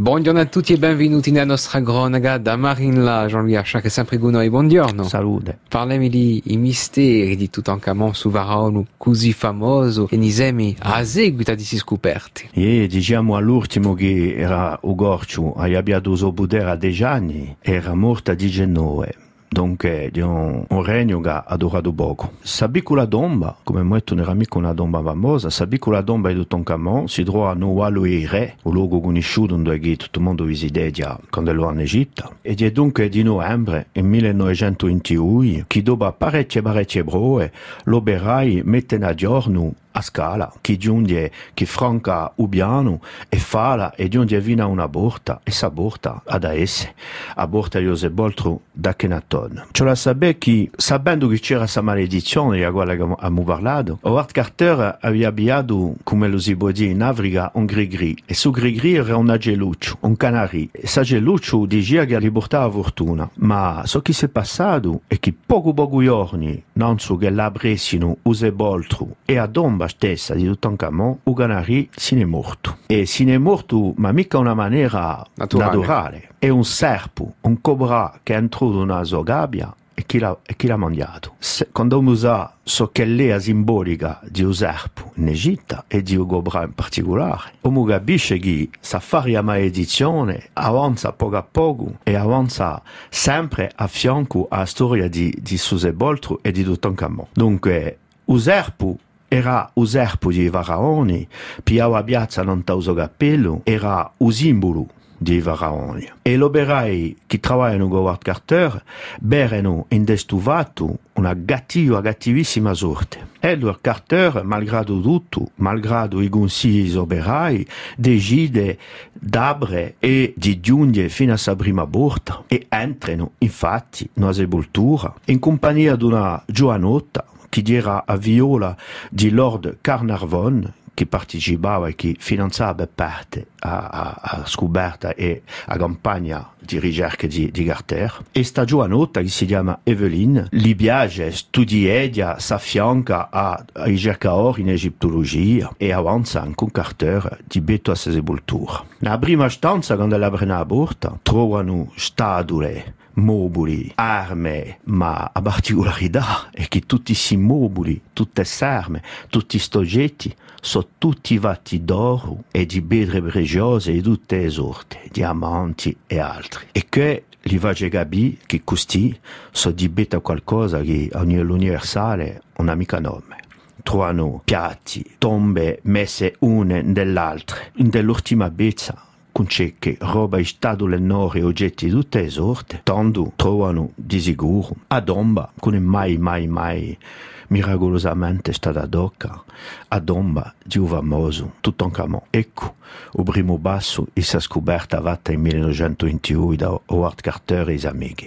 Buongiorno 0.00 0.38
a 0.38 0.44
tutti 0.44 0.72
e 0.74 0.78
benvenuti 0.78 1.32
nella 1.32 1.44
nostra 1.44 1.82
cronaca 1.82 2.38
da 2.38 2.54
Marinla, 2.54 3.26
Jean-Louis 3.26 3.56
Arcia 3.56 3.80
che 3.80 3.88
sempre 3.88 4.16
con 4.18 4.30
noi, 4.30 4.48
buongiorno. 4.48 5.02
Salute. 5.02 5.58
Parliamo 5.68 6.06
di 6.06 6.40
i 6.44 6.56
misteri 6.56 7.34
di 7.34 7.50
Tutankhamon 7.50 8.14
su 8.14 8.30
Varaonu, 8.30 8.86
così 8.96 9.32
famoso 9.32 10.06
e 10.08 10.16
nisemi 10.16 10.76
a 10.78 11.02
seguito 11.02 11.52
di 11.56 11.64
si 11.64 11.78
scoperti. 11.78 12.50
E 12.52 12.86
diciamo 12.86 13.34
all'ultimo 13.34 13.94
che 13.94 14.36
era 14.36 14.78
Ugorciu, 14.80 15.54
aveva 15.56 15.98
dovuto 15.98 16.30
budere 16.30 16.70
a 16.70 16.76
10 16.76 17.02
anni, 17.02 17.56
era 17.58 17.92
morta 17.96 18.30
a 18.30 18.34
19. 18.36 19.26
Dunque, 19.50 20.10
di 20.12 20.20
un, 20.20 20.64
un 20.68 20.82
regno 20.82 21.20
che 21.20 21.28
ha 21.30 21.44
adorato 21.46 21.92
poco. 21.92 22.32
Sabì 22.40 22.82
che 22.82 22.94
la 22.94 23.06
domba, 23.06 23.56
come 23.62 23.82
molto 23.82 24.14
non 24.14 24.24
era 24.24 24.34
mica 24.34 24.58
una 24.58 24.74
domba 24.74 25.02
famosa, 25.02 25.48
la 25.86 26.00
domba 26.02 26.28
di 26.28 26.34
Tutankhamon 26.34 27.08
si 27.08 27.24
trova 27.24 27.50
a 27.50 27.54
Nualu 27.54 28.26
Re, 28.26 28.56
un 28.62 28.72
luogo 28.72 29.00
conosciuto 29.00 29.56
dove 29.56 29.78
tutto 29.96 30.18
il 30.18 30.24
mondo 30.24 30.44
visita 30.44 31.18
quando 31.30 31.52
lo 31.52 31.70
in 31.70 31.80
Egitto. 31.80 32.36
E 32.42 32.54
è 32.54 32.70
dunque 32.70 33.08
di 33.08 33.22
novembre, 33.22 33.88
nel 33.92 34.04
1921, 34.04 35.64
che 35.66 35.82
dopo 35.82 36.12
parecchie 36.12 36.62
parecchie 36.62 37.04
broe, 37.04 37.50
l'oberai 37.84 38.62
mette 38.64 38.96
a 38.96 39.14
giorno 39.14 39.72
a 39.98 40.02
scala, 40.02 40.52
chi 40.60 40.76
giunge, 40.76 41.30
chi 41.54 41.66
franca 41.66 42.30
ubiano 42.36 43.00
e 43.28 43.38
fala 43.38 43.94
e 43.94 44.08
giunge 44.08 44.40
fino 44.40 44.62
a 44.62 44.66
una 44.66 44.88
borta 44.88 45.40
e 45.42 45.50
sa 45.50 45.70
borta 45.70 46.22
ad 46.24 46.44
esse, 46.44 46.94
a 47.34 47.46
borta 47.46 47.80
Joseph 47.80 48.12
Boltro 48.12 48.60
da 48.70 48.94
Kenaton. 48.94 49.66
Ce 49.72 49.84
la 49.84 49.96
sape 49.96 50.38
che, 50.38 50.70
sapendo 50.76 51.26
che 51.26 51.40
c'era 51.40 51.66
sa 51.66 51.80
maledizione, 51.80 52.64
a 52.64 52.70
quale 52.70 52.92
abbiamo 52.92 53.42
parlato, 53.42 53.98
Howard 54.02 54.30
Carter 54.30 54.98
aveva 55.00 55.28
abbiato, 55.28 55.96
come 56.04 56.28
lo 56.28 56.38
si 56.38 56.56
può 56.56 56.70
dire 56.70 56.90
in 56.90 57.02
Africa, 57.02 57.50
un 57.54 57.64
grigri, 57.64 58.16
e 58.24 58.34
su 58.34 58.50
grigri 58.50 58.94
era 58.94 59.16
un 59.16 59.30
ageluccio, 59.30 59.98
un 60.00 60.16
canari, 60.16 60.68
e 60.70 60.86
sa 60.86 61.00
ageluccio 61.00 61.66
diceva 61.66 62.04
che 62.04 62.20
gli 62.20 62.30
portava 62.30 62.70
fortuna, 62.70 63.28
ma 63.34 63.82
so 63.84 64.00
che 64.00 64.12
si 64.12 64.26
è 64.26 64.28
passato 64.28 65.02
è 65.08 65.18
che 65.18 65.34
poco 65.34 65.72
poco 65.74 66.02
giorni, 66.02 66.62
non 66.78 66.98
so 66.98 67.16
che 67.16 67.28
l'abbressino 67.28 68.18
Use 68.22 68.52
Boltro 68.52 69.16
e 69.24 69.36
a 69.36 69.46
Domba 69.46 69.88
stessa 69.88 70.34
di 70.34 70.44
Tutankhamon, 70.44 71.18
o 71.24 71.32
canari 71.32 71.88
se 71.94 72.14
ne 72.14 72.22
è 72.22 72.24
morto. 72.24 72.78
E 72.86 73.04
se 73.04 73.24
ne 73.24 73.34
è 73.34 73.38
morto, 73.38 73.92
ma 73.96 74.12
mica 74.12 74.38
una 74.38 74.54
maniera 74.54 75.24
Naturale. 75.34 75.76
naturale. 75.76 76.28
È 76.38 76.48
un 76.48 76.64
serpo, 76.64 77.34
un 77.42 77.60
cobra 77.60 78.20
che 78.22 78.34
entrò 78.34 78.66
una 78.68 79.02
sua 79.02 79.22
gabbia 79.24 79.74
e 79.98 80.04
chi 80.06 80.20
l'ha, 80.20 80.38
e 80.46 80.54
chi 80.54 80.68
l'ha 80.68 80.76
mangiato. 80.76 81.34
Se, 81.40 81.70
quando 81.72 81.98
usa 81.98 82.54
so 82.62 82.90
che 82.92 83.04
l'ea 83.04 83.40
simbolica 83.40 84.20
di 84.30 84.44
un 84.44 84.54
serpo 84.54 85.10
in 85.16 85.26
Egitto 85.26 85.82
e 85.88 86.02
di 86.02 86.14
un 86.14 86.24
cobra 86.24 86.62
in 86.62 86.72
particolare, 86.72 87.54
uno 87.62 87.82
capisce 87.82 88.38
che 88.38 88.70
sa 88.78 89.00
fare 89.00 89.32
la 89.32 89.42
maledizione 89.42 90.50
avanza 90.52 91.10
poco 91.10 91.36
a 91.36 91.42
poco 91.42 91.96
e 92.04 92.14
avanza 92.14 92.80
sempre 93.08 93.72
a 93.74 93.88
fianco 93.88 94.46
alla 94.48 94.66
storia 94.66 95.08
di, 95.08 95.36
di 95.36 95.58
Suseboltro 95.58 96.38
e 96.42 96.52
di 96.52 96.62
Tutankhamon. 96.62 97.26
Dunque, 97.32 97.98
un 98.26 98.38
serpo 98.38 98.98
era 99.26 99.68
o 99.74 99.84
serpo 99.84 100.30
di 100.30 100.48
Varaoni, 100.48 101.26
piava 101.64 102.04
piazza 102.04 102.44
non 102.44 102.62
tauso 102.62 102.94
cappello, 102.94 103.62
era 103.64 104.12
o 104.16 104.30
simbolo 104.30 104.86
di 105.18 105.40
Varaoni. 105.40 106.08
E 106.22 106.36
l'operai 106.36 107.16
che 107.26 107.40
lavorano 107.42 107.88
con 107.88 107.98
Howard 107.98 108.22
Carter 108.22 108.82
berano 109.20 109.86
indestuvato 109.88 110.98
una 111.14 111.36
cattiva, 111.44 112.00
cattivissima 112.00 112.72
sorte. 112.72 113.26
Edward 113.40 113.80
Carter, 113.80 114.42
malgrado 114.44 115.00
tutto, 115.00 115.50
malgrado 115.56 116.20
i 116.20 116.28
consigli 116.28 116.96
operai, 116.96 117.66
decide 117.96 118.78
d'abre 119.12 119.96
e 119.98 120.32
di 120.36 120.60
giungere 120.60 121.08
fino 121.08 121.32
a 121.32 121.36
sa 121.36 121.54
prima 121.54 121.86
porta 121.86 122.44
e 122.46 122.66
entrano, 122.68 123.32
infatti, 123.38 124.08
nella 124.14 124.32
sepoltura, 124.32 125.12
in 125.26 125.38
compagnia 125.38 125.96
di 125.96 126.04
una 126.04 126.42
giovanotta 126.46 127.24
che 127.48 127.62
era 127.66 128.04
a 128.06 128.16
viola 128.16 128.76
di 129.10 129.30
Lord 129.30 129.78
Carnarvon, 129.80 130.72
che 130.98 131.06
partecipava 131.06 131.86
e 131.86 131.94
che 131.94 132.16
finanziava 132.18 132.88
parte 132.92 133.46
a, 133.60 133.86
a, 133.86 134.20
a 134.20 134.46
scoperta 134.46 135.14
e 135.14 135.42
a 135.66 135.76
campagna 135.76 136.50
di 136.58 136.80
ricerca 136.80 137.28
di, 137.28 137.52
di 137.52 137.62
Carter. 137.62 138.24
E 138.32 138.42
sta 138.42 138.64
giovanotta 138.64 139.20
che 139.20 139.28
si 139.28 139.46
chiama 139.46 139.78
Evelyn, 139.84 140.48
li 140.50 140.74
piace 140.74 141.30
studiare, 141.30 142.34
si 142.38 142.52
affianca 142.52 143.30
a, 143.30 143.64
a 143.72 143.84
ricercatori 143.84 144.62
in 144.62 144.70
egiptologia 144.70 145.72
e 145.76 145.92
avanza 145.92 146.44
con 146.56 146.72
Carter 146.72 147.38
di 147.46 147.60
betto 147.60 147.92
a 147.92 147.94
sepoltura. 147.94 148.84
Nella 148.98 149.18
prima 149.18 149.48
stanza, 149.48 149.94
quando 149.94 150.18
la 150.18 150.30
prende 150.32 150.54
a 150.54 150.64
porta, 150.64 151.16
trovano 151.22 151.92
statue 151.94 152.94
mobili, 153.18 153.92
armi, 153.94 154.76
ma 154.84 155.30
la 155.32 155.42
particolarità 155.42 156.50
è 156.50 156.66
che 156.68 156.80
tutti 156.80 157.12
questi 157.12 157.36
mobili, 157.36 158.00
tutte 158.12 158.42
queste 158.42 158.64
armi, 158.64 159.00
tutti 159.28 159.56
questi 159.56 159.76
oggetti 159.76 160.34
sono 160.60 160.86
tutti 160.98 161.38
fatti 161.38 161.84
d'oro 161.84 162.44
e 162.50 162.66
di 162.66 162.80
pietre 162.80 163.20
preziose 163.20 163.92
di 163.92 164.00
tutte 164.00 164.38
le 164.38 164.50
sorti, 164.50 164.98
diamanti 165.10 165.96
e 166.06 166.18
altri. 166.18 166.66
E 166.72 166.86
che 166.88 167.24
li 167.42 167.58
fa 167.58 167.72
capire 167.72 168.38
che 168.46 168.62
questi 168.64 169.18
sono 169.50 169.74
di 169.74 169.88
beta 169.88 170.20
qualcosa 170.20 170.80
che 170.80 171.08
a 171.12 171.22
livello 171.22 171.54
universale 171.54 172.42
non 172.56 172.68
ha 172.68 172.74
mica 172.74 172.98
nome 172.98 173.36
trovano 173.82 174.42
piatti, 174.44 175.14
tombe 175.16 175.78
messe 175.84 176.34
une 176.40 176.82
nell'altre. 176.82 177.72
Nell'ultima 177.76 178.50
bezza 178.50 179.07
con 179.38 179.46
cecche, 179.46 179.96
roba 180.00 180.38
in 180.38 180.44
stato 180.44 180.84
nore, 180.98 181.44
oggetti 181.44 181.84
di 181.84 181.92
tutte 181.92 182.22
le 182.22 182.28
sorte, 182.28 182.80
tanto 182.82 183.34
trovano 183.36 183.92
di 183.94 184.18
sicuro. 184.18 184.74
A 184.88 184.98
domba, 184.98 185.52
con 185.60 185.76
è 185.76 185.78
mai, 185.78 186.18
mai, 186.18 186.48
mai 186.48 186.98
miracolosamente 187.46 188.52
stata 188.52 188.84
docca, 188.86 189.40
a 189.86 189.98
domba 190.00 190.52
di 190.64 190.78
un 190.78 190.88
famoso 190.88 191.52
Tutankhamon. 191.60 192.22
Ecco, 192.30 192.74
il 193.12 193.22
primo 193.22 193.58
basso 193.58 194.08
e 194.12 194.22
sa 194.22 194.40
scoperta 194.40 195.00
fatta 195.00 195.30
in 195.30 195.40
1921 195.42 196.56
da 196.56 196.80
Howard 196.86 197.20
Carter 197.20 197.68
e 197.68 197.74
i 197.74 197.86
amici. 197.86 198.26